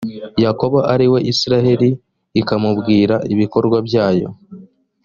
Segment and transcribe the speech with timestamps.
[0.43, 1.89] yakobo ari we israheli,
[2.41, 4.29] ikamubwira ibikorwa byayo.